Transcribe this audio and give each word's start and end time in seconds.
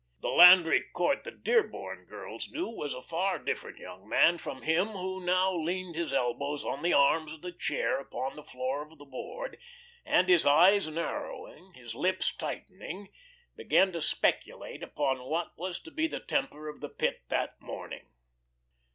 The 0.19 0.29
Landry 0.29 0.85
Court 0.93 1.23
the 1.25 1.29
Dearborn 1.29 2.05
girls 2.05 2.49
knew 2.49 2.69
was 2.69 2.91
a 2.95 3.03
far 3.03 3.37
different 3.37 3.77
young 3.77 4.09
man 4.09 4.39
from 4.39 4.63
him 4.63 4.87
who 4.93 5.23
now 5.23 5.53
leaned 5.55 5.93
his 5.93 6.11
elbows 6.11 6.65
on 6.65 6.81
the 6.81 6.91
arms 6.91 7.33
of 7.33 7.43
the 7.43 7.51
chair 7.51 7.99
upon 7.99 8.35
the 8.35 8.41
floor 8.43 8.81
of 8.81 8.97
the 8.97 9.05
Board, 9.05 9.59
and, 10.03 10.27
his 10.27 10.43
eyes 10.43 10.87
narrowing, 10.87 11.73
his 11.75 11.93
lips 11.93 12.35
tightening, 12.35 13.09
began 13.55 13.91
to 13.91 14.01
speculate 14.01 14.81
upon 14.81 15.19
what 15.25 15.55
was 15.55 15.79
to 15.81 15.91
be 15.91 16.07
the 16.07 16.19
temper 16.19 16.67
of 16.67 16.79
the 16.81 16.89
Pit 16.89 17.21
that 17.29 17.61
morning. 17.61 18.07